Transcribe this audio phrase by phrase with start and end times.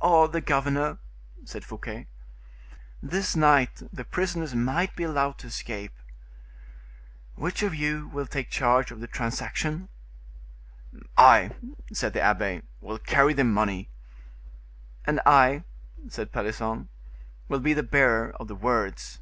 [0.00, 0.98] "Or the governor,"
[1.44, 2.08] said Fouquet.
[3.00, 5.92] "This night the prisoners might be allowed to escape."
[7.36, 9.88] "Which of you will take charge of the transaction?"
[11.16, 11.52] "I,"
[11.92, 13.88] said the abbe, "will carry the money."
[15.04, 15.62] "And I,"
[16.08, 16.88] said Pelisson,
[17.46, 19.20] "will be the bearer of the words."